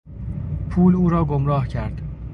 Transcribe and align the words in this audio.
پول 0.69 0.95
او 0.95 1.09
را 1.09 1.25
گمراه 1.25 1.67
کرد. 1.67 2.01